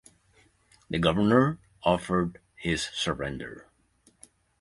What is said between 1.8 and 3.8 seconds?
offered his surrender.